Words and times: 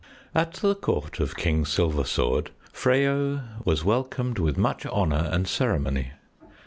IV 0.01 0.27
At 0.33 0.53
the 0.55 0.73
court 0.73 1.19
of 1.19 1.35
King 1.37 1.63
Silversword, 1.63 2.47
Freyo 2.73 3.43
was 3.65 3.85
welcomed 3.85 4.39
with 4.39 4.57
much 4.57 4.83
honor 4.87 5.29
and 5.31 5.47
ceremony. 5.47 6.13